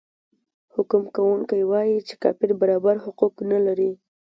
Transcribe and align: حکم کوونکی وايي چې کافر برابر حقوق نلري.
حکم 0.73 1.03
کوونکی 1.15 1.61
وايي 1.71 1.97
چې 2.07 2.13
کافر 2.23 2.49
برابر 2.61 2.95
حقوق 3.05 3.35
نلري. 3.51 3.91